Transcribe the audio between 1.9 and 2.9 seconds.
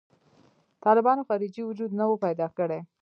نه و پیدا کړی.